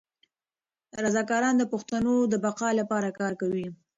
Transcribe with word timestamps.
رضاکاران 1.05 1.55
د 1.57 1.63
پښتو 1.71 2.13
د 2.31 2.33
بقا 2.45 2.69
لپاره 2.79 3.09
کار 3.19 3.33
کوي. 3.41 3.67